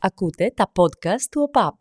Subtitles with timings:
[0.00, 1.74] Ακούτε τα podcast του ΟΠΑΠ.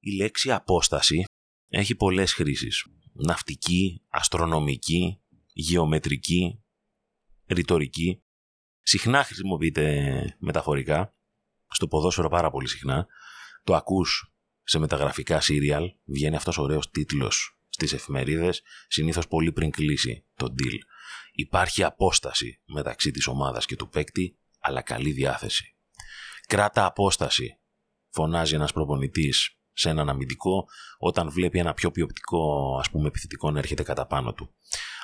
[0.00, 1.24] Η λέξη απόσταση
[1.68, 2.86] έχει πολλές χρήσεις.
[3.12, 5.20] Ναυτική, αστρονομική,
[5.52, 6.62] γεωμετρική,
[7.46, 8.22] ρητορική.
[8.82, 11.14] Συχνά χρησιμοποιείται μεταφορικά,
[11.68, 13.06] στο ποδόσφαιρο πάρα πολύ συχνά.
[13.64, 14.32] Το ακούς
[14.62, 20.54] σε μεταγραφικά σύριαλ, βγαίνει αυτός ο ωραίος τίτλος στις εφημερίδες, συνήθως πολύ πριν κλείσει το
[20.58, 20.78] deal.
[21.40, 25.76] Υπάρχει απόσταση μεταξύ της ομάδας και του παίκτη, αλλά καλή διάθεση.
[26.46, 27.58] Κράτα απόσταση,
[28.08, 30.66] φωνάζει ένας προπονητής σε έναν αμυντικό
[30.98, 34.54] όταν βλέπει ένα πιο ποιοτικό ας πούμε επιθετικό να έρχεται κατά πάνω του.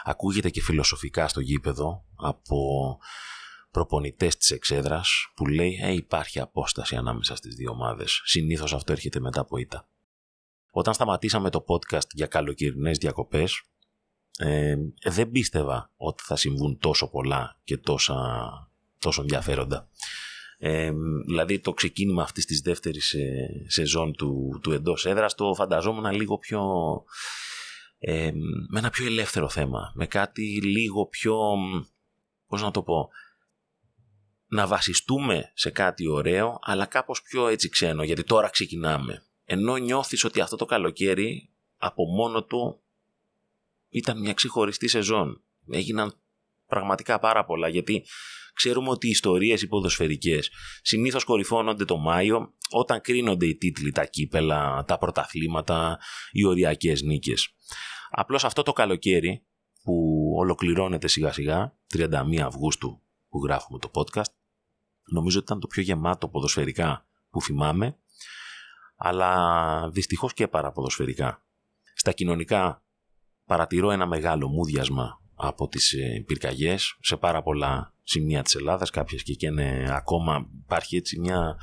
[0.04, 2.58] Ακούγεται και φιλοσοφικά στο γήπεδο από
[3.70, 8.20] προπονητές της εξέδρας που λέει ε, υπάρχει απόσταση ανάμεσα στις δύο ομάδες.
[8.24, 9.88] Συνήθως αυτό έρχεται μετά από ήττα.
[10.70, 13.62] Όταν σταματήσαμε το podcast για καλοκαιρινές διακοπές
[14.38, 18.16] ε, δεν πίστευα ότι θα συμβούν τόσο πολλά και τόσα,
[18.98, 19.88] τόσο ενδιαφέροντα.
[20.58, 20.92] Ε,
[21.26, 26.38] δηλαδή το ξεκίνημα αυτής της δεύτερης ε, σεζόν του, του εντός έδρας το φανταζόμουν λίγο
[26.38, 26.62] πιο
[27.98, 28.32] ε,
[28.68, 31.38] με ένα πιο ελεύθερο θέμα με κάτι λίγο πιο
[32.46, 33.08] πώς να το πω
[34.46, 40.24] να βασιστούμε σε κάτι ωραίο αλλά κάπως πιο έτσι ξένο γιατί τώρα ξεκινάμε ενώ νιώθεις
[40.24, 42.83] ότι αυτό το καλοκαίρι από μόνο του
[43.94, 45.42] ήταν μια ξεχωριστή σεζόν.
[45.70, 46.14] Έγιναν
[46.66, 48.04] πραγματικά πάρα πολλά γιατί
[48.54, 50.50] ξέρουμε ότι οι ιστορίες οι ποδοσφαιρικές
[50.82, 55.98] συνήθως κορυφώνονται το Μάιο όταν κρίνονται οι τίτλοι, τα κύπελα, τα πρωταθλήματα,
[56.30, 57.48] οι οριακές νίκες.
[58.10, 59.46] Απλώς αυτό το καλοκαίρι
[59.82, 64.32] που ολοκληρώνεται σιγά σιγά, 31 Αυγούστου που γράφουμε το podcast,
[65.04, 67.98] νομίζω ότι ήταν το πιο γεμάτο ποδοσφαιρικά που θυμάμαι,
[68.96, 71.46] αλλά δυστυχώς και παραποδοσφαιρικά.
[71.94, 72.83] Στα κοινωνικά
[73.46, 79.22] παρατηρώ ένα μεγάλο μούδιασμα από τις ε, πυρκαγιές σε πάρα πολλά σημεία της Ελλάδας, κάποιες
[79.22, 81.56] και, και είναι ακόμα υπάρχει έτσι μια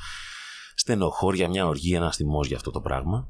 [0.75, 3.27] στενοχώρια, μια οργή, ένα θυμός για αυτό το πράγμα.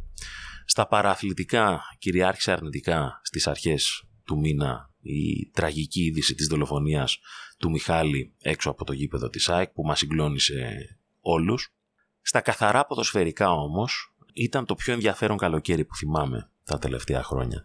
[0.65, 7.17] Στα παραθλητικά κυριάρχησε αρνητικά στις αρχές του μήνα η τραγική είδηση της δολοφονίας
[7.57, 10.77] του Μιχάλη έξω από το γήπεδο της ΑΕΚ που μας συγκλώνησε
[11.19, 11.73] όλους.
[12.21, 17.63] Στα καθαρά ποδοσφαιρικά όμως ήταν το πιο ενδιαφέρον καλοκαίρι που θυμάμαι τα τελευταία χρόνια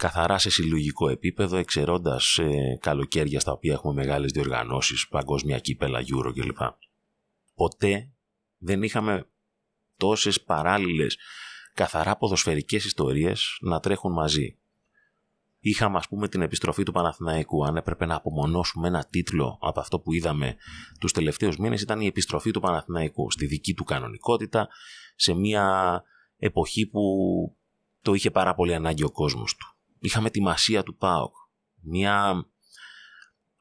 [0.00, 6.32] καθαρά σε συλλογικό επίπεδο, εξαιρώντας ε, καλοκαίρια στα οποία έχουμε μεγάλες διοργανώσεις, παγκόσμια κύπελα, Euro
[6.34, 6.58] κλπ.
[7.54, 8.12] Ποτέ
[8.58, 9.28] δεν είχαμε
[9.96, 11.18] τόσες παράλληλες
[11.74, 14.58] καθαρά ποδοσφαιρικές ιστορίες να τρέχουν μαζί.
[15.58, 17.66] Είχαμε ας πούμε την επιστροφή του Παναθηναϊκού.
[17.66, 20.56] Αν έπρεπε να απομονώσουμε ένα τίτλο από αυτό που είδαμε
[21.00, 24.68] τους τελευταίους μήνες ήταν η επιστροφή του Παναθηναϊκού στη δική του κανονικότητα
[25.14, 26.02] σε μια
[26.36, 27.00] εποχή που
[28.02, 31.34] το είχε πάρα πολύ ανάγκη ο κόσμος του είχαμε τη μασία του ΠΑΟΚ.
[31.82, 32.44] Μια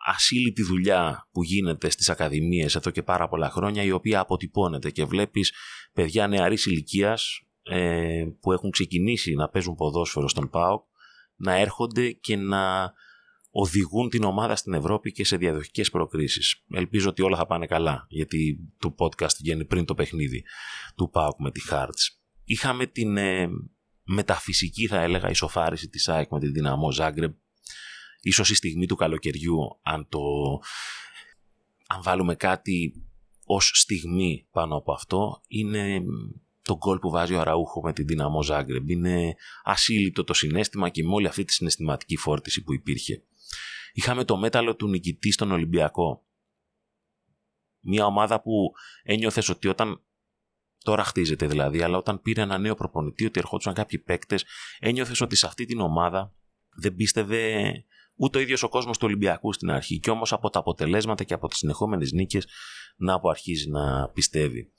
[0.06, 5.06] ασύλληπτη δουλειά που γίνεται στις ακαδημίες εδώ και πάρα πολλά χρόνια η οποία αποτυπώνεται και
[5.06, 5.54] βλέπεις
[5.94, 10.84] παιδιά νεαρής ηλικίας ε, που έχουν ξεκινήσει να παίζουν ποδόσφαιρο στον ΠΑΟΚ
[11.36, 12.94] να έρχονται και να
[13.52, 16.64] οδηγούν την ομάδα στην Ευρώπη και σε διαδοχικές προκρίσεις.
[16.70, 20.44] Ελπίζω ότι όλα θα πάνε καλά γιατί το podcast βγαίνει πριν το παιχνίδι
[20.96, 22.18] του ΠΑΟΚ με τη Hearts.
[22.44, 23.50] Είχαμε την ε,
[24.12, 27.34] μεταφυσική θα έλεγα ισοφάριση της ΑΕΚ με την δυναμό Ζάγκρεμ.
[28.22, 30.20] Ίσως η στιγμή του καλοκαιριού αν το
[31.88, 33.04] αν βάλουμε κάτι
[33.46, 36.02] ως στιγμή πάνω από αυτό είναι
[36.62, 38.90] το γκολ που βάζει ο Αραούχο με την δυναμό Ζάγκρεμ.
[38.90, 43.24] Είναι ασύλληπτο το συνέστημα και με όλη αυτή τη συναισθηματική φόρτιση που υπήρχε.
[43.94, 46.26] Είχαμε το μέταλλο του νικητή στον Ολυμπιακό.
[47.80, 48.72] Μια ομάδα που
[49.04, 50.04] ένιωθες ότι όταν
[50.84, 54.46] Τώρα χτίζεται δηλαδή, αλλά όταν πήρε ένα νέο προπονητή, ότι ερχόντουσαν κάποιοι παίκτες,
[54.80, 56.34] ένιωθες ότι σε αυτή την ομάδα
[56.76, 57.72] δεν πίστευε
[58.16, 60.00] ούτε ο ίδιος ο κόσμος του Ολυμπιακού στην αρχή.
[60.00, 62.48] Και όμως από τα αποτελέσματα και από τις συνεχόμενες νίκες
[62.96, 64.72] να που αρχίζει να πιστεύει.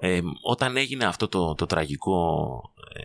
[0.00, 2.60] Ε, όταν έγινε αυτό το, το τραγικό
[2.94, 3.02] ε,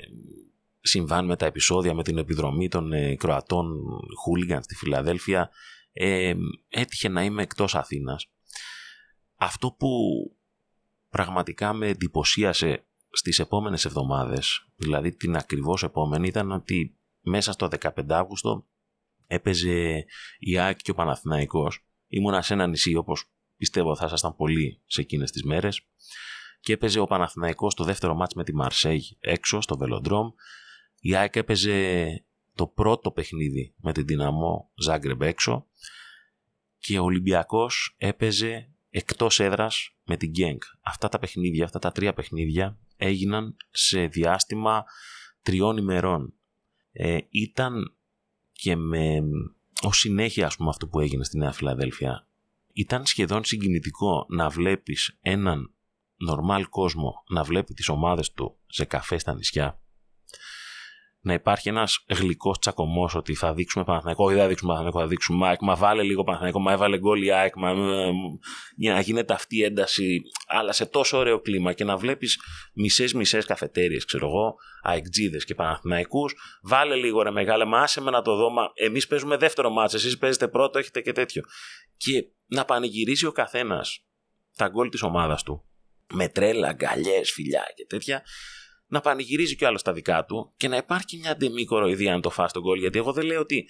[0.79, 3.75] συμβάν με τα επεισόδια με την επιδρομή των ε, Κροατών
[4.23, 5.49] Χούλιγκαν στη Φιλαδέλφια
[5.93, 6.33] ε,
[6.69, 8.29] έτυχε να είμαι εκτός Αθήνας.
[9.35, 9.89] Αυτό που
[11.15, 17.89] πραγματικά με εντυπωσίασε στις επόμενες εβδομάδες, δηλαδή την ακριβώς επόμενη, ήταν ότι μέσα στο 15
[18.09, 18.67] Αύγουστο
[19.27, 20.05] έπαιζε
[20.39, 21.85] η ΑΕΚ και ο Παναθηναϊκός.
[22.07, 25.87] Ήμουνα σε ένα νησί όπως πιστεύω θα ήσασταν πολύ σε εκείνες τις μέρες
[26.59, 30.29] και έπαιζε ο Παναθηναϊκός το δεύτερο μάτς με τη Μαρσέγ έξω στο Βελοντρόμ.
[30.99, 32.03] Η ΑΕΚ έπαιζε
[32.55, 35.67] το πρώτο παιχνίδι με την Δυναμό Ζάγκρεμπ έξω
[36.77, 40.57] και ο Ολυμπιακός έπαιζε εκτός έδρας με την Genk.
[40.81, 44.83] Αυτά τα παιχνίδια, αυτά τα τρία παιχνίδια έγιναν σε διάστημα
[45.41, 46.33] τριών ημερών.
[46.91, 47.95] Ε, ήταν
[48.51, 49.21] και με
[49.81, 52.27] ω συνέχεια ας πούμε αυτό που έγινε στη Νέα Φιλαδέλφια
[52.73, 55.73] ήταν σχεδόν συγκινητικό να βλέπεις έναν
[56.17, 59.79] νορμάλ κόσμο να βλέπει τις ομάδες του σε καφέ στα νησιά
[61.25, 65.47] να υπάρχει ένας γλυκός τσακωμός ότι θα δείξουμε Παναθηναϊκό, όχι θα δείξουμε Παναθηναϊκό, θα δείξουμε
[65.47, 67.73] ΑΕΚ, μα βάλε λίγο Παναθηναϊκό, μα έβαλε γκολ η ΑΕΚ, μα,
[68.75, 72.39] για να γίνεται αυτή η ένταση, αλλά σε τόσο ωραίο κλίμα και να βλέπεις
[72.73, 78.21] μισέ-μισέ καφετέρειε, ξέρω εγώ, αεκτζίδε και Παναθηναϊκούς, βάλε λίγο ρε μεγάλε, μα άσε με να
[78.21, 81.43] το δω, μα εμείς παίζουμε δεύτερο μάτσο, εσείς παίζετε πρώτο, έχετε και τέτοιο.
[81.97, 84.05] Και να πανηγυρίζει ο καθένας
[84.55, 85.65] τα γκολ της ομάδας του
[86.13, 88.23] με τρέλα, αγκαλιές, φιλιά και τέτοια
[88.87, 92.29] να πανηγυρίζει κι άλλος στα δικά του και να υπάρχει μια ντεμή κοροϊδία αν το
[92.29, 92.79] φά τον γκολ.
[92.79, 93.69] Γιατί εγώ δεν λέω ότι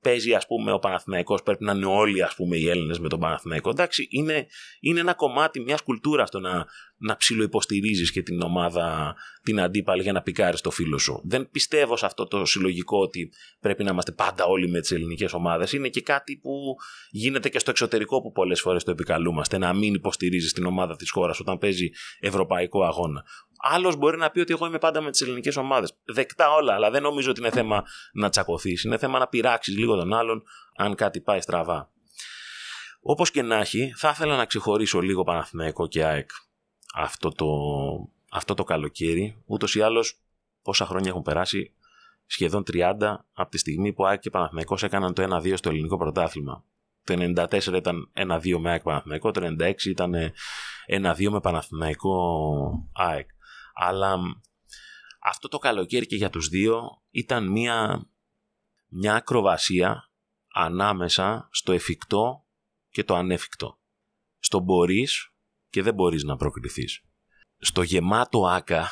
[0.00, 3.20] παίζει ας πούμε ο Παναθηναϊκός πρέπει να είναι όλοι ας πούμε οι Έλληνες με τον
[3.20, 4.46] Παναθηναϊκό εντάξει είναι,
[4.80, 6.66] είναι ένα κομμάτι μιας κουλτούρας το να,
[7.00, 11.96] να ψιλοϊποστηρίζεις και την ομάδα την αντίπαλη για να πικάρεις το φίλο σου δεν πιστεύω
[11.96, 15.88] σε αυτό το συλλογικό ότι πρέπει να είμαστε πάντα όλοι με τις ελληνικές ομάδες είναι
[15.88, 16.76] και κάτι που
[17.10, 21.10] γίνεται και στο εξωτερικό που πολλές φορές το επικαλούμαστε να μην υποστηρίζεις την ομάδα της
[21.10, 23.24] χώρας όταν παίζει ευρωπαϊκό αγώνα
[23.62, 25.96] Άλλος μπορεί να πει ότι εγώ είμαι πάντα με τις ελληνικές ομάδες.
[26.04, 28.84] Δεκτά όλα, αλλά δεν νομίζω ότι είναι θέμα να τσακωθείς.
[28.84, 30.42] Είναι θέμα να πειράξεις λίγο τον άλλον
[30.76, 31.90] αν κάτι πάει στραβά.
[33.00, 36.30] Όπως και να έχει, θα ήθελα να ξεχωρίσω λίγο Παναθηναϊκό και ΑΕΚ
[36.94, 37.46] αυτό το,
[38.30, 39.42] αυτό το καλοκαίρι.
[39.46, 40.20] Ούτως ή άλλως,
[40.62, 41.74] πόσα χρόνια έχουν περάσει,
[42.26, 46.64] σχεδόν 30 από τη στιγμή που ΑΕΚ και Παναθηναϊκός έκαναν το 1-2 στο ελληνικό πρωτάθλημα.
[47.04, 50.14] Το 94 ήταν 1-2 με ΑΕΚ Παναθηναϊκό, το 96 ήταν
[50.88, 53.28] 1-2 με Παναθηναϊκό ΑΕΚ.
[53.74, 54.18] Αλλά
[55.22, 58.06] αυτό το καλοκαίρι και για τους δύο ήταν μια,
[58.88, 60.10] μια ακροβασία
[60.54, 62.44] ανάμεσα στο εφικτό
[62.90, 63.78] και το ανέφικτο.
[64.38, 65.32] Στο μπορείς
[65.70, 67.00] και δεν μπορείς να προκριθείς.
[67.58, 68.88] Στο γεμάτο άκα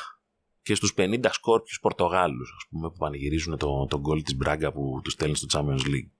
[0.63, 5.01] και στους 50 σκόρπιους Πορτογάλους, ας πούμε, που πανηγυρίζουν το, το γκολ της Μπράγκα που
[5.05, 6.11] τους στέλνει στο Champions League.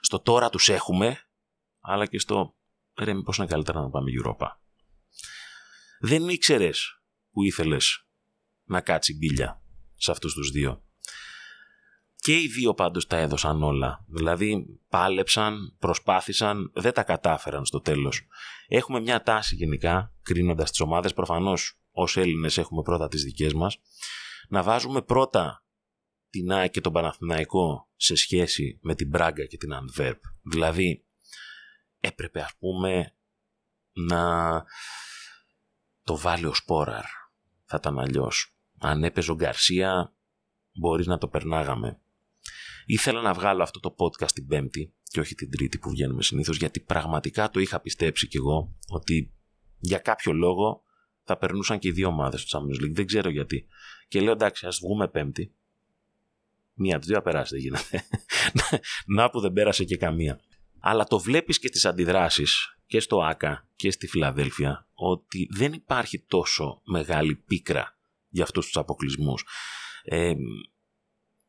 [0.00, 1.18] Στο τώρα τους έχουμε,
[1.80, 2.54] αλλά και στο
[3.00, 4.46] ρε μήπως είναι καλύτερα να πάμε Europa.
[6.00, 8.06] Δεν ήξερες που ήθελες
[8.64, 9.62] να κάτσει μπίλια
[9.94, 10.84] σε αυτούς τους δύο.
[12.20, 14.04] Και οι δύο πάντως τα έδωσαν όλα.
[14.08, 18.26] Δηλαδή πάλεψαν, προσπάθησαν, δεν τα κατάφεραν στο τέλος.
[18.68, 23.78] Έχουμε μια τάση γενικά, κρίνοντας τις ομάδες, προφανώς ως Έλληνες έχουμε πρώτα τις δικές μας,
[24.48, 25.64] να βάζουμε πρώτα
[26.30, 30.20] την ΑΕΚ και τον Παναθηναϊκό σε σχέση με την Μπράγκα και την Ανβέρπ.
[30.42, 31.04] Δηλαδή
[32.00, 33.14] έπρεπε ας πούμε
[33.92, 34.64] να
[36.04, 37.04] το βάλει ο Σπόραρ
[37.70, 38.54] θα ήταν αλλιώς.
[38.78, 40.14] Αν έπαιζε ο Γκαρσία,
[40.72, 42.00] μπορείς να το περνάγαμε.
[42.92, 46.56] Ήθελα να βγάλω αυτό το podcast την Πέμπτη και όχι την Τρίτη που βγαίνουμε συνήθως,
[46.56, 49.32] γιατί πραγματικά το είχα πιστέψει κι εγώ ότι
[49.78, 50.82] για κάποιο λόγο
[51.24, 52.92] θα περνούσαν και οι δύο ομάδες του Champions League.
[52.92, 53.66] Δεν ξέρω γιατί.
[54.08, 55.54] Και λέω εντάξει, ας βγούμε Πέμπτη.
[56.74, 58.04] Μία από τις δύο περάσει, δεν γίνεται.
[59.16, 60.40] να που δεν πέρασε και καμία.
[60.80, 66.18] Αλλά το βλέπεις και στις αντιδράσεις και στο ΆΚΑ και στη Φιλαδέλφια ότι δεν υπάρχει
[66.18, 67.98] τόσο μεγάλη πίκρα
[68.28, 69.44] για αυτούς τους αποκλεισμούς.
[70.04, 70.32] Ε,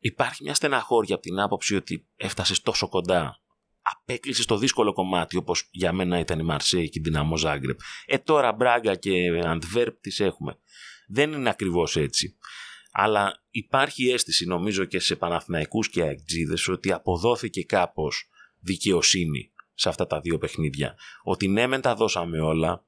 [0.02, 3.42] υπάρχει μια στεναχώρια από την άποψη ότι έφτασες τόσο κοντά
[3.82, 7.78] απέκλεισες το δύσκολο κομμάτι όπως για μένα ήταν η Μαρσέη και η Δυναμό Ζάγκρεπ.
[8.06, 10.58] Ε τώρα Μπράγκα και Αντβέρπ τις έχουμε.
[11.06, 12.36] Δεν είναι ακριβώς έτσι.
[12.92, 18.28] Αλλά υπάρχει αίσθηση νομίζω και σε Παναθηναϊκούς και Αεκτζίδες ότι αποδόθηκε κάπως
[18.58, 20.94] δικαιοσύνη σε αυτά τα δύο παιχνίδια.
[21.22, 22.86] Ότι ναι μεν τα δώσαμε όλα,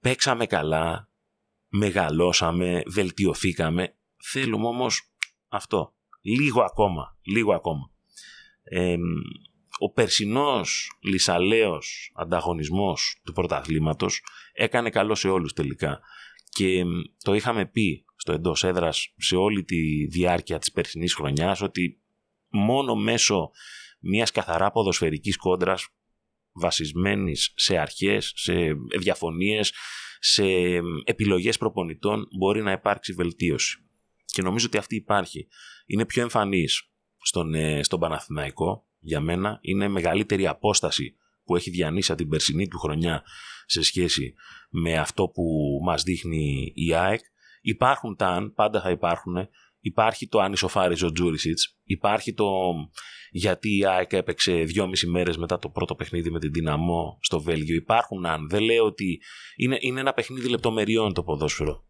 [0.00, 1.10] παίξαμε καλά,
[1.68, 3.96] μεγαλώσαμε, βελτιωθήκαμε.
[4.22, 5.07] Θέλουμε όμως
[5.48, 5.92] αυτό.
[6.20, 7.16] Λίγο ακόμα.
[7.22, 7.90] Λίγο ακόμα.
[9.78, 16.00] ο περσινός λυσαλέος ανταγωνισμός του πρωταθλήματος έκανε καλό σε όλους τελικά.
[16.48, 16.84] Και
[17.22, 22.00] το είχαμε πει στο εντός έδρας σε όλη τη διάρκεια της περσινής χρονιάς ότι
[22.48, 23.50] μόνο μέσω
[24.00, 25.88] μιας καθαρά ποδοσφαιρικής κόντρας
[26.52, 28.52] βασισμένης σε αρχές, σε
[28.98, 29.72] διαφωνίες,
[30.20, 30.44] σε
[31.04, 33.87] επιλογές προπονητών μπορεί να υπάρξει βελτίωση.
[34.32, 35.48] Και νομίζω ότι αυτή υπάρχει.
[35.86, 39.58] Είναι πιο εμφανής στον, ε, στον Παναθηναϊκό για μένα.
[39.60, 43.22] Είναι μεγαλύτερη απόσταση που έχει διανύσει από την περσινή του χρονιά
[43.66, 44.34] σε σχέση
[44.70, 45.42] με αυτό που
[45.84, 47.20] μας δείχνει η ΑΕΚ.
[47.60, 49.48] Υπάρχουν τα αν, πάντα θα υπάρχουν.
[49.80, 51.78] Υπάρχει το αν ισοφάριζε ο Τζούρισιτς.
[51.84, 52.46] Υπάρχει το
[53.30, 57.74] γιατί η ΑΕΚ έπαιξε δυόμιση μέρες μετά το πρώτο παιχνίδι με την Δυναμό στο Βέλγιο.
[57.74, 58.48] Υπάρχουν αν.
[58.48, 59.20] Δεν λέω ότι
[59.56, 61.87] είναι, είναι ένα παιχνίδι λεπτομεριών το ποδόσφαιρο.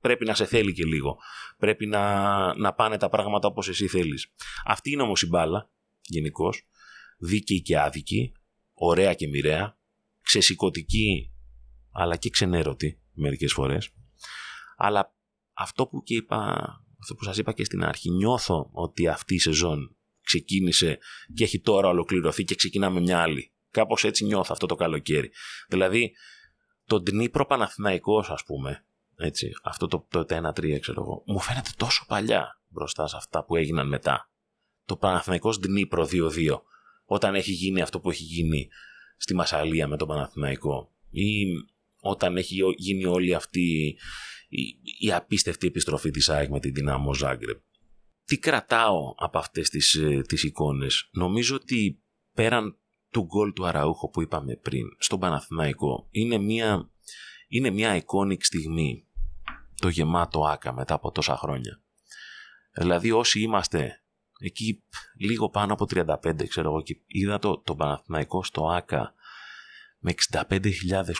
[0.00, 1.16] Πρέπει να σε θέλει και λίγο.
[1.58, 4.32] Πρέπει να, να πάνε τα πράγματα όπως εσύ θέλεις.
[4.64, 6.68] Αυτή είναι όμως η μπάλα γενικώς.
[7.18, 8.32] Δίκαιη και άδικη.
[8.72, 9.78] Ωραία και μοιραία.
[10.22, 11.30] Ξεσηκωτική
[11.92, 13.90] αλλά και ξενέρωτη μερικές φορές.
[14.76, 15.14] Αλλά
[15.52, 16.36] αυτό που, και είπα,
[17.00, 20.98] αυτό που σας είπα και στην αρχή, νιώθω ότι αυτή η σεζόν ξεκίνησε
[21.34, 23.52] και έχει τώρα ολοκληρωθεί και ξεκινάμε μια άλλη.
[23.70, 25.30] Κάπως έτσι νιώθω αυτό το καλοκαίρι.
[25.68, 26.12] Δηλαδή,
[26.84, 28.85] το Ντνίπρο Παναθηναϊκός ας πούμε,
[29.16, 33.56] έτσι, αυτό το, το 1-3 ξέρω εγώ, μου φαίνεται τόσο παλιά μπροστά σε αυτά που
[33.56, 34.30] έγιναν μετά.
[34.84, 36.60] Το Παναθηναϊκός Ντνίπρο 2-2,
[37.04, 38.68] όταν έχει γίνει αυτό που έχει γίνει
[39.16, 41.44] στη Μασαλία με τον Παναθηναϊκό ή
[42.00, 43.96] όταν έχει γίνει όλη αυτή
[44.48, 47.60] η, η απίστευτη επιστροφή της ΑΕΚ με την Δυνάμο Ζάγκρεπ.
[48.24, 52.78] Τι κρατάω από αυτές τις, ε, τις εικόνες; Νομίζω ότι πέραν
[53.10, 56.90] του γκολ του Αραούχο που είπαμε πριν στον Παναθηναϊκό είναι μια,
[57.48, 59.05] είναι μια iconic στιγμή
[59.80, 61.80] το γεμάτο άκα μετά από τόσα χρόνια.
[62.78, 64.02] Δηλαδή όσοι είμαστε
[64.38, 64.82] εκεί
[65.18, 69.14] λίγο πάνω από 35 ξέρω εγώ και είδα το, το Παναθηναϊκό στο άκα
[69.98, 70.14] με
[70.48, 70.60] 65.000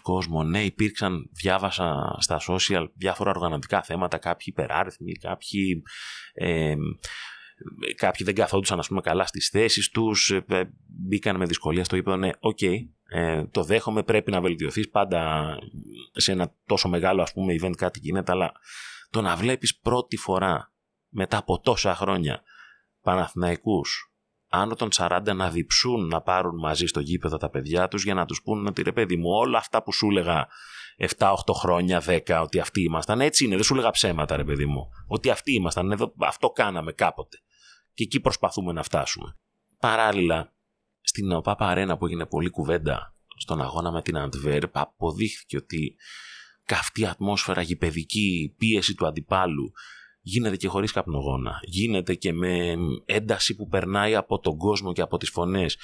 [0.03, 0.43] κόσμο.
[0.43, 5.83] Ναι, υπήρξαν, διάβασα στα social διάφορα οργανωτικά θέματα, κάποιοι υπεράριθμοι, κάποιοι,
[6.35, 6.75] ε,
[7.97, 11.97] κάποιοι δεν καθόντουσαν ας πούμε καλά στις θέσεις τους, ε, ε, μπήκαν με δυσκολία στο
[11.97, 12.59] είπαν, ναι, οκ,
[13.09, 15.49] ε, το δέχομαι, πρέπει να βελτιωθείς πάντα
[16.13, 18.53] σε ένα τόσο μεγάλο ας πούμε event κάτι γίνεται, αλλά
[19.11, 20.73] το να βλέπεις πρώτη φορά
[21.09, 22.43] μετά από τόσα χρόνια
[23.03, 24.11] Παναθηναϊκούς
[24.49, 28.25] άνω των 40 να διψούν να πάρουν μαζί στο γήπεδο τα παιδιά τους για να
[28.25, 30.49] τους πούν ότι ρε παιδί μου όλα αυτά που σου έλεγα
[31.19, 34.89] 7-8 χρόνια, 10 ότι αυτοί ήμασταν έτσι είναι, δεν σου έλεγα ψέματα ρε παιδί μου
[35.07, 37.39] ότι αυτοί ήμασταν, εδώ, αυτό κάναμε κάποτε
[37.95, 39.37] και εκεί προσπαθούμε να φτάσουμε.
[39.79, 40.56] Παράλληλα
[41.09, 45.97] στην ΟΠΑΠΑ Αρένα που έγινε πολλή κουβέντα στον αγώνα με την Αντβέρπ αποδείχθηκε ότι
[46.65, 49.73] καυτή ατμόσφαιρα γηπαιδική πίεση του αντιπάλου
[50.21, 51.61] γίνεται και χωρίς καπνογόνα.
[51.63, 55.77] Γίνεται και με ένταση που περνάει από τον κόσμο και από τις φωνές.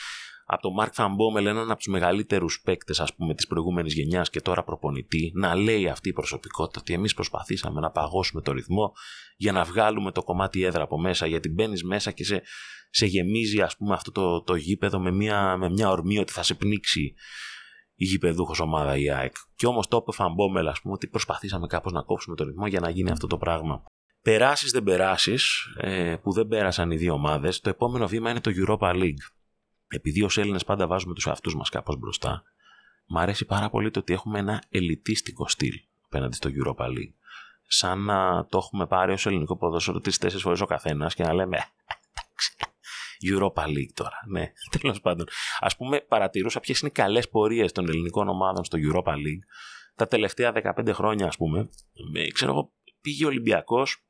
[0.47, 4.41] Από τον Μάρκ Φαμπόμελ, έναν από τους μεγαλύτερους παίκτες, ας πούμε, της προηγούμενης γενιάς και
[4.41, 8.93] τώρα προπονητή, να λέει αυτή η προσωπικότητα ότι εμείς προσπαθήσαμε να παγώσουμε το ρυθμό
[9.37, 12.43] για να βγάλουμε το κομμάτι έδρα από μέσα, γιατί μπαίνεις μέσα και σε,
[12.91, 16.43] σε γεμίζει, ας πούμε, αυτό το, το γήπεδο με μια, με μια ορμή ότι θα
[16.43, 17.15] σε πνίξει
[17.95, 19.35] η γηπεδούχος ομάδα η ΑΕΚ.
[19.55, 22.67] Και όμως το είπε ο Φαμπόμελ, ας πούμε, ότι προσπαθήσαμε κάπως να κόψουμε το ρυθμό
[22.67, 23.85] για να γίνει αυτό το πράγμα.
[24.23, 28.51] Περάσεις δεν περάσεις, ε, που δεν πέρασαν οι δύο ομάδες, το επόμενο βήμα είναι το
[28.55, 29.42] Europa League.
[29.95, 32.43] Επειδή ως Έλληνες πάντα βάζουμε τους εαυτούς μας κάπως μπροστά,
[33.07, 37.15] μου αρέσει πάρα πολύ το ότι έχουμε ένα ελιτίστικο στυλ απέναντι στο Europa League.
[37.67, 41.59] Σαν να το έχουμε πάρει ως ελληνικό ποδόσφαιρο τρει-τέσσερι φορές ο καθένας και να λέμε
[43.31, 44.17] Europa League τώρα.
[44.29, 45.27] Ναι, τέλος πάντων.
[45.59, 49.45] Α πούμε, παρατηρούσα ποιες είναι οι καλές πορείες των ελληνικών ομάδων στο Europa League
[49.95, 51.69] τα τελευταία 15 χρόνια, ας πούμε.
[52.15, 54.05] Ε, ξέρω εγώ, πήγε ο Ολυμπιακός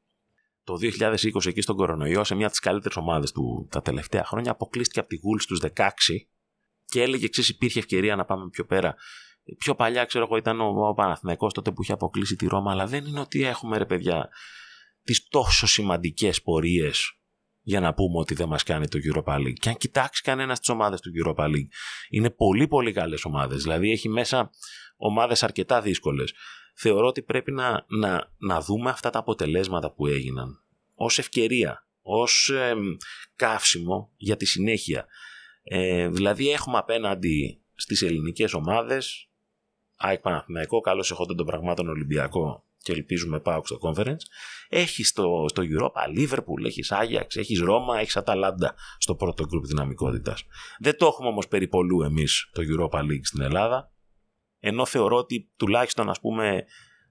[0.64, 4.50] το 2020 εκεί στον κορονοϊό σε μια από τις καλύτερες ομάδες του τα τελευταία χρόνια.
[4.50, 5.90] Αποκλείστηκε από τη Γούλ στους 16
[6.85, 8.95] και έλεγε εξής: Υπήρχε ευκαιρία να πάμε πιο πέρα.
[9.59, 12.87] Πιο παλιά, ξέρω εγώ, ήταν ο, ο Παναθηναϊκός τότε που είχε αποκλείσει τη Ρώμα, αλλά
[12.87, 14.28] δεν είναι ότι έχουμε ρε παιδιά
[15.02, 17.16] τις τόσο σημαντικές πορείες
[17.62, 19.59] για να πούμε ότι δεν μας κάνει το Europa League.
[19.61, 21.69] Και αν κοιτάξει κανένας τις ομάδες του Europa League,
[22.11, 23.62] είναι πολύ πολύ καλές ομάδες.
[23.62, 24.50] Δηλαδή έχει μέσα
[24.97, 26.33] ομάδες αρκετά δύσκολες
[26.73, 30.62] θεωρώ ότι πρέπει να, να, να δούμε αυτά τα αποτελέσματα που έγιναν
[30.95, 32.75] ως ευκαιρία, ως ε,
[33.37, 35.07] καύσιμο για τη συνέχεια.
[35.62, 39.29] Ε, δηλαδή έχουμε απέναντι στις ελληνικές ομάδες
[39.97, 44.23] ΑΕΚ Παναθηναϊκό, καλώς εχόντων των πραγμάτων Ολυμπιακό και ελπίζουμε πάω στο conference.
[44.69, 50.45] Έχεις στο, στο Europa Liverpool, έχεις Ajax, έχεις Ρώμα, έχεις Αταλάντα στο πρώτο γκρουπ δυναμικότητας.
[50.79, 53.93] Δεν το έχουμε όμως περιπολού εμείς το Europa League στην Ελλάδα
[54.64, 56.64] ενώ θεωρώ ότι τουλάχιστον ας πούμε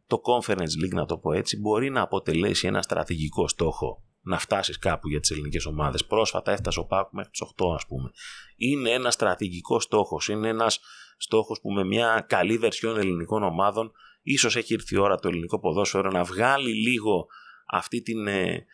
[0.08, 4.79] το Conference League, να το πω έτσι, μπορεί να αποτελέσει ένα στρατηγικό στόχο να φτάσεις
[4.79, 6.05] κάπου για τις ελληνικές ομάδες.
[6.05, 8.12] Πρόσφατα έφτασε ο Πάκου μέχρι τις 8, ας πούμε.
[8.55, 10.27] Είναι ένα στρατηγικό στόχος.
[10.27, 10.79] Είναι ένας
[11.17, 13.91] στόχος που με μια καλή βερσιόν ελληνικών ομάδων
[14.22, 17.27] ίσως έχει έρθει η ώρα το ελληνικό ποδόσφαιρο να βγάλει λίγο
[17.65, 18.65] αυτή την, ε,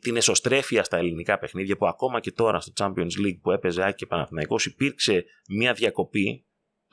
[0.00, 3.94] την εσωστρέφεια στα ελληνικά παιχνίδια που ακόμα και τώρα στο Champions League που έπαιζε Άκη
[3.94, 6.44] και Παναθηναϊκός υπήρξε μια διακοπή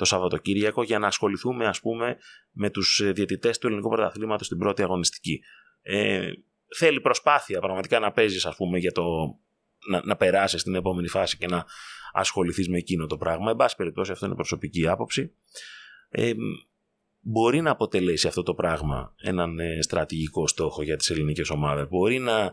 [0.02, 2.18] το Σαββατοκύριακο για να ασχοληθούμε ας πούμε
[2.52, 5.42] με τους ε, διαιτητές του ελληνικού πρωταθλήματος στην πρώτη αγωνιστική.
[5.82, 6.32] Ε,
[6.78, 9.04] θέλει προσπάθεια πραγματικά να παίζεις ας πούμε για το
[9.90, 11.66] να, να περάσεις στην επόμενη φάση και να
[12.14, 13.50] ασχοληθείς με εκείνο το πράγμα.
[13.52, 15.34] Εν πάση περιπτώσει αυτό είναι προσωπική άποψη.
[16.10, 16.32] Ε,
[17.20, 22.20] μπορεί να αποτελέσει αυτό το πράγμα έναν ε, στρατηγικό στόχο για τις ελληνικές ομάδες; Μπορεί
[22.20, 22.52] να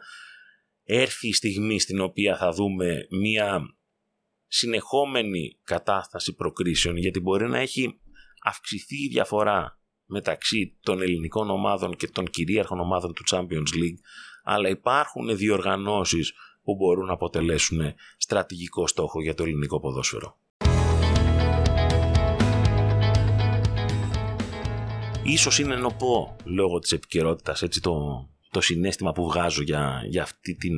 [0.85, 3.78] έρθει η στιγμή στην οποία θα δούμε μία
[4.49, 8.01] συνεχόμενη κατάσταση προκρίσεων γιατί μπορεί να έχει
[8.43, 14.01] αυξηθεί η διαφορά μεταξύ των ελληνικών ομάδων και των κυρίαρχων ομάδων του Champions League
[14.43, 20.39] αλλά υπάρχουν διοργανώσεις που μπορούν να αποτελέσουν στρατηγικό στόχο για το ελληνικό ποδόσφαιρο.
[25.23, 30.55] Ίσως είναι νοπό λόγω της επικαιρότητας έτσι το, το συνέστημα που βγάζω για, για αυτή
[30.55, 30.75] την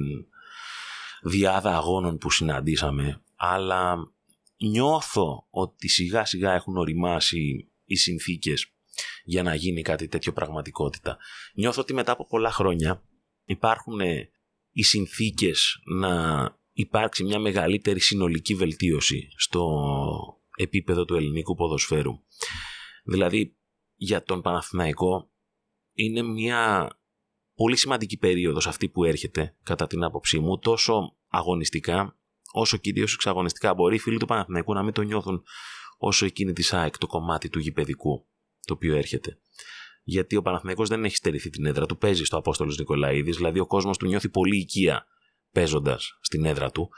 [1.22, 4.12] διάδα αγώνων που συναντήσαμε, αλλά
[4.56, 8.72] νιώθω ότι σιγά σιγά έχουν οριμάσει οι συνθήκες
[9.24, 11.18] για να γίνει κάτι τέτοιο πραγματικότητα.
[11.54, 13.02] Νιώθω ότι μετά από πολλά χρόνια
[13.44, 14.00] υπάρχουν
[14.70, 19.82] οι συνθήκες να υπάρξει μια μεγαλύτερη συνολική βελτίωση στο
[20.56, 22.12] επίπεδο του ελληνικού ποδοσφαίρου.
[23.04, 23.56] Δηλαδή
[23.94, 25.30] για τον Παναθηναϊκό
[25.92, 26.90] είναι μια
[27.54, 32.19] πολύ σημαντική περίοδος αυτή που έρχεται κατά την άποψή μου τόσο αγωνιστικά
[32.52, 35.42] όσο κυρίω εξαγωνιστικά μπορεί οι φίλοι του Παναθηναϊκού να μην το νιώθουν
[35.98, 38.26] όσο εκείνη της ΑΕΚ το κομμάτι του γηπαιδικού
[38.66, 39.38] το οποίο έρχεται.
[40.02, 43.66] Γιατί ο Παναθηναϊκός δεν έχει στερηθεί την έδρα του, παίζει στο Απόστολος Νικολαίδης, δηλαδή ο
[43.66, 45.06] κόσμος του νιώθει πολύ οικία
[45.52, 46.90] παίζοντας στην έδρα του.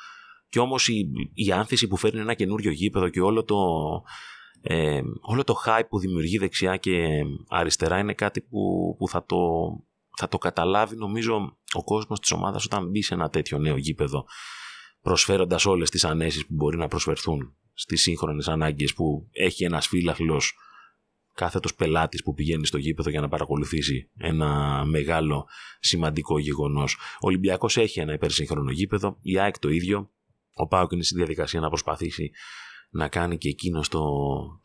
[0.49, 3.57] Και όμως η, η άνθηση που φέρνει ένα καινούριο γήπεδο και όλο το,
[4.61, 9.39] ε, όλο το hype που δημιουργεί δεξιά και αριστερά είναι κάτι που, που θα, το,
[10.19, 14.25] θα το καταλάβει νομίζω ο κόσμος της ομάδας όταν μπει σε ένα τέτοιο νέο γήπεδο
[15.03, 20.55] προσφέροντας όλες τις ανέσεις που μπορεί να προσφερθούν στις σύγχρονες ανάγκες που έχει ένας φύλαχλος
[21.35, 25.47] κάθετος πελάτης που πηγαίνει στο γήπεδο για να παρακολουθήσει ένα μεγάλο
[25.81, 26.95] σημαντικό γεγονός.
[26.95, 30.11] Ο Ολυμπιακός έχει ένα υπερσύγχρονο γήπεδο, η ΑΕΚ το ίδιο,
[30.55, 32.31] ο Πάοκ είναι στη διαδικασία να προσπαθήσει
[32.91, 34.03] να κάνει και εκείνο το,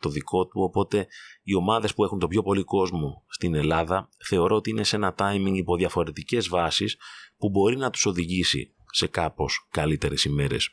[0.00, 0.60] το δικό του.
[0.60, 1.06] Οπότε
[1.42, 5.14] οι ομάδες που έχουν το πιο πολύ κόσμο στην Ελλάδα θεωρώ ότι είναι σε ένα
[5.18, 6.96] timing υπό διαφορετικές βάσεις
[7.36, 10.70] που μπορεί να τους οδηγήσει σε κάπως καλύτερες ημέρες.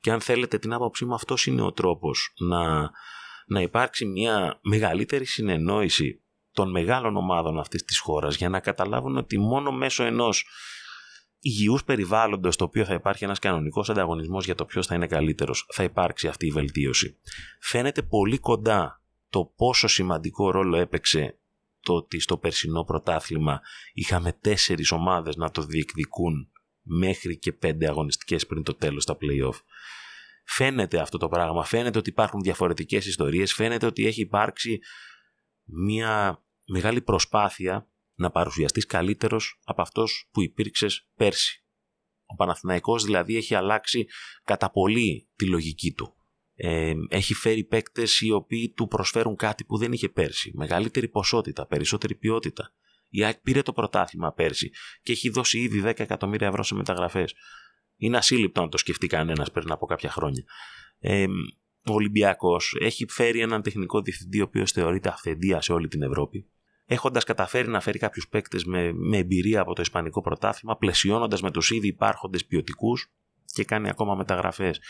[0.00, 2.90] Και αν θέλετε την άποψή μου αυτός είναι ο τρόπος να,
[3.46, 9.38] να υπάρξει μια μεγαλύτερη συνεννόηση των μεγάλων ομάδων αυτής της χώρας για να καταλάβουν ότι
[9.38, 10.46] μόνο μέσω ενός
[11.38, 15.66] υγιούς περιβάλλοντος, το οποίο θα υπάρχει ένας κανονικός ανταγωνισμός για το ποιος θα είναι καλύτερος,
[15.72, 17.18] θα υπάρξει αυτή η βελτίωση.
[17.60, 21.38] Φαίνεται πολύ κοντά το πόσο σημαντικό ρόλο έπαιξε
[21.80, 23.60] το ότι στο περσινό πρωτάθλημα
[23.92, 26.48] είχαμε τέσσερις ομάδες να το διεκδικούν
[26.84, 29.58] μέχρι και πέντε αγωνιστικές πριν το τέλος στα play-off.
[30.44, 34.78] Φαίνεται αυτό το πράγμα, φαίνεται ότι υπάρχουν διαφορετικές ιστορίες, φαίνεται ότι έχει υπάρξει
[35.64, 41.64] μια μεγάλη προσπάθεια να παρουσιαστείς καλύτερος από αυτός που υπήρξες πέρσι.
[42.26, 44.06] Ο Παναθηναϊκός δηλαδή έχει αλλάξει
[44.44, 46.14] κατά πολύ τη λογική του.
[46.54, 50.50] Ε, έχει φέρει παίκτες οι οποίοι του προσφέρουν κάτι που δεν είχε πέρσι.
[50.54, 52.72] Μεγαλύτερη ποσότητα, περισσότερη ποιότητα.
[53.14, 54.70] Η ΑΕΚ πήρε το πρωτάθλημα πέρσι
[55.02, 57.34] και έχει δώσει ήδη 10 εκατομμύρια ευρώ σε μεταγραφές.
[57.96, 60.44] Είναι ασύλληπτο να το σκεφτεί κανένας πριν από κάποια χρόνια.
[60.98, 61.26] Ε,
[61.86, 66.48] ο Ολυμπιακός έχει φέρει έναν τεχνικό διευθυντή ο οποίος θεωρείται αυθεντία σε όλη την Ευρώπη
[66.86, 71.50] έχοντας καταφέρει να φέρει κάποιους παίκτες με, με εμπειρία από το Ισπανικό πρωτάθλημα, πλαισιώνοντας με
[71.50, 73.12] τους ήδη υπάρχοντες ποιοτικούς
[73.52, 74.80] και κάνει ακόμα μεταγραφές.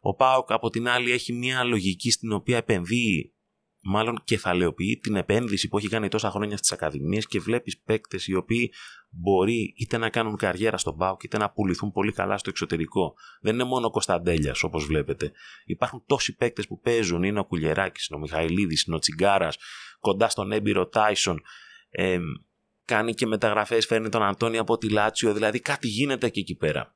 [0.00, 3.34] Ο Πάοκ από την άλλη έχει μια λογική στην οποία επενδύει,
[3.80, 8.34] μάλλον κεφαλαιοποιεί την επένδυση που έχει κάνει τόσα χρόνια στις Ακαδημίες και βλέπεις παίκτες οι
[8.34, 8.72] οποίοι
[9.10, 13.14] μπορεί είτε να κάνουν καριέρα στον Πάοκ είτε να πουληθούν πολύ καλά στο εξωτερικό.
[13.40, 15.32] Δεν είναι μόνο ο Κωνσταντέλιας όπως βλέπετε.
[15.64, 17.22] Υπάρχουν τόσοι παίκτες που παίζουν.
[17.22, 19.56] Είναι ο Κουλιεράκης, είναι ο Μιχαηλίδης, είναι ο Τσιγκάρας,
[20.00, 21.42] κοντά στον έμπειρο Τάισον.
[21.90, 22.18] Ε,
[22.84, 26.94] κάνει και μεταγραφές, φέρνει τον Αντώνη από τη Λάτσιο, δηλαδή κάτι γίνεται και εκεί πέρα.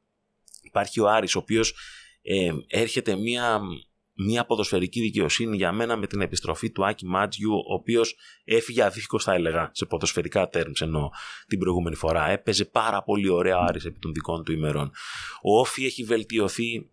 [0.62, 1.75] Υπάρχει ο Άρης, ο οποίος
[2.23, 3.61] ε, έρχεται μια
[4.14, 9.18] μια ποδοσφαιρική δικαιοσύνη για μένα με την επιστροφή του Άκη Μάτζιου, ο οποίος έφυγε αδίφικο,
[9.18, 11.11] θα έλεγα, σε ποδοσφαιρικά terms ενώ
[11.46, 12.29] την προηγούμενη φορά.
[12.29, 14.90] Έπαιζε πάρα πολύ ωραία ο Άρης επί των δικών του ημερών.
[15.42, 16.90] Ο Όφη έχει βελτιωθεί,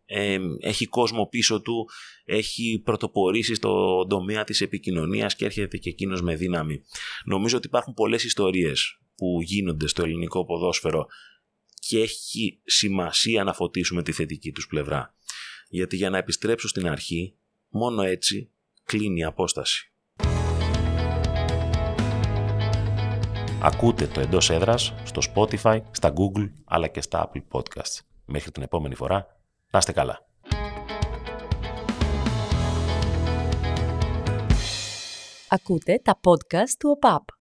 [0.60, 1.90] έχει κόσμο πίσω του,
[2.26, 6.82] έχει πρωτοπορήσει στο τομέα της επικοινωνίας και έρχεται και εκείνος με δύναμη.
[7.26, 11.08] Νομίζω ότι υπάρχουν πολλές ιστορίες που γίνονται στο ελληνικό ποδόσφαιρο
[11.80, 15.14] και έχει σημασία να φωτίσουμε τη θετική τους πλευρά
[15.70, 17.36] γιατί για να επιστρέψω στην αρχή,
[17.70, 18.52] μόνο έτσι
[18.84, 19.94] κλείνει η απόσταση.
[23.62, 28.00] Ακούτε το εντός έδρας στο Spotify, στα Google αλλά και στα Apple Podcasts.
[28.26, 29.28] Μέχρι την επόμενη φορά,
[29.72, 30.28] να είστε καλά.
[35.50, 37.39] Ακούτε τα podcast του ΟΠΑΠ.